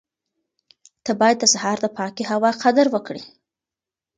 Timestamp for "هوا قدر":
2.31-2.85